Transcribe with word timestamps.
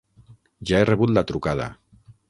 Ja 0.71 0.79
he 0.79 0.87
rebut 0.91 1.15
la 1.19 1.25
trucada. 1.33 1.73